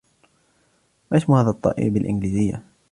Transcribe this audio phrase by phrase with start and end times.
[1.11, 2.63] ما اسم هذا الطائر بالإنجليزية؟